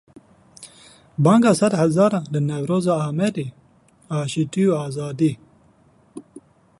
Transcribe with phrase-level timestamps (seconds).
[1.27, 3.45] Banga sed hezaran li Newroza Amedê:
[4.19, 5.31] Aştî û azadî